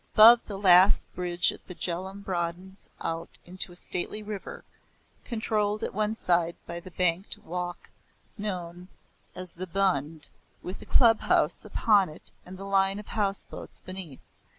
Above 0.15 0.39
the 0.47 0.57
last 0.57 1.13
bridge 1.13 1.53
the 1.67 1.75
Jhelum 1.75 2.23
broadens 2.23 2.89
out 3.01 3.29
into 3.45 3.71
a 3.71 3.75
stately 3.75 4.23
river, 4.23 4.63
controlled 5.25 5.83
at 5.83 5.93
one 5.93 6.15
side 6.15 6.55
by 6.65 6.79
the 6.79 6.89
banked 6.89 7.37
walk 7.37 7.91
known 8.35 8.87
as 9.35 9.53
the 9.53 9.67
Bund, 9.67 10.29
with 10.63 10.79
the 10.79 10.87
Club 10.87 11.19
House 11.19 11.65
upon 11.65 12.09
it 12.09 12.31
and 12.47 12.57
the 12.57 12.65
line 12.65 12.97
of 12.97 13.09
houseboats 13.09 13.79
beneath. 13.81 14.21